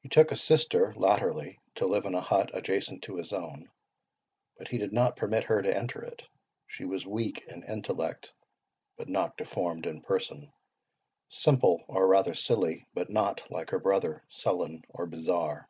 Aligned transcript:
He 0.00 0.08
took 0.08 0.32
a 0.32 0.36
sister, 0.36 0.92
latterly, 0.96 1.60
to 1.76 1.86
live 1.86 2.06
in 2.06 2.14
a 2.16 2.20
hut 2.20 2.50
adjacent 2.52 3.04
to 3.04 3.14
his 3.14 3.32
own, 3.32 3.70
but 4.58 4.66
he 4.66 4.78
did 4.78 4.92
not 4.92 5.14
permit 5.14 5.44
her 5.44 5.62
to 5.62 5.76
enter 5.76 6.02
it. 6.02 6.22
She 6.66 6.84
was 6.84 7.06
weak 7.06 7.44
in 7.46 7.62
intellect, 7.62 8.32
but 8.96 9.08
not 9.08 9.36
deformed 9.36 9.86
in 9.86 10.02
person; 10.02 10.52
simple, 11.28 11.84
or 11.86 12.08
rather 12.08 12.34
silly, 12.34 12.84
but 12.94 13.10
not, 13.10 13.48
like 13.48 13.70
her 13.70 13.78
brother, 13.78 14.24
sullen 14.28 14.82
or 14.88 15.06
bizarre. 15.06 15.68